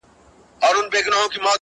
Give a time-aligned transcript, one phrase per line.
[0.63, 1.45] !شپېلۍ٫